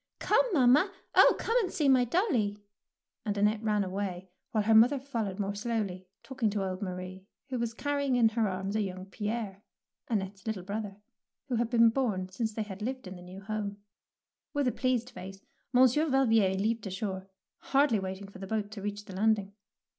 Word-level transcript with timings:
"Come, 0.17 0.47
mamma, 0.51 0.91
oh, 1.13 1.35
come 1.37 1.55
and 1.61 1.71
see 1.71 1.87
my 1.87 2.05
dolly 2.05 2.57
and 3.23 3.37
Annette 3.37 3.61
ran 3.61 3.83
away, 3.83 4.31
while 4.49 4.63
her 4.63 4.73
mother 4.73 4.97
followed 4.97 5.39
more 5.39 5.53
slowly, 5.53 6.07
talk 6.23 6.41
ing 6.41 6.49
to 6.49 6.67
old 6.67 6.81
Marie, 6.81 7.27
who 7.49 7.59
was 7.59 7.75
carrying 7.75 8.15
in 8.15 8.29
her 8.29 8.47
arms 8.49 8.75
a 8.75 8.81
young 8.81 9.05
Pierre, 9.05 9.61
Annette^ 10.09 10.39
s 10.39 10.47
little 10.47 10.63
brother, 10.63 10.97
who 11.49 11.57
had 11.57 11.69
been 11.69 11.91
bom 11.91 12.29
since 12.29 12.51
they 12.53 12.63
had 12.63 12.81
lived 12.81 13.05
in 13.05 13.15
the 13.15 13.21
new 13.21 13.41
home. 13.41 13.77
171 14.53 14.55
DEEDS 14.55 14.55
OF 14.55 14.55
DARING 14.55 14.55
With 14.55 14.67
a 14.67 14.79
pleased 14.79 15.09
face 15.11 15.47
Monsieur 15.71 16.09
Val 16.09 16.25
vier 16.25 16.55
leaped 16.55 16.87
ashore, 16.87 17.29
hardly 17.59 17.99
waiting 17.99 18.27
for 18.27 18.39
the 18.39 18.47
boat 18.47 18.71
to 18.71 18.81
reach 18.81 19.05
the 19.05 19.15
landing. 19.15 19.53